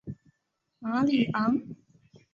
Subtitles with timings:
[0.79, 1.61] 马尼昂。